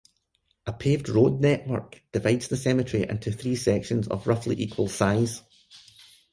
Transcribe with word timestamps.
A 0.65 0.73
paved 0.73 1.09
road 1.09 1.41
network 1.41 2.01
divides 2.11 2.47
the 2.47 2.57
cemetery 2.57 3.07
into 3.07 3.31
three 3.31 3.55
sections 3.55 4.07
of 4.07 4.25
roughly 4.25 4.59
equal 4.59 4.87
size. 4.89 5.43